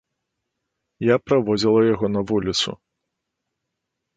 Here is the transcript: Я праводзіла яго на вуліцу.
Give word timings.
Я 1.09 1.15
праводзіла 1.27 1.81
яго 1.93 2.05
на 2.17 2.21
вуліцу. 2.33 2.69